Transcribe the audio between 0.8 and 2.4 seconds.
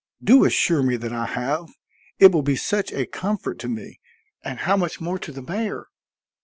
me that I have. It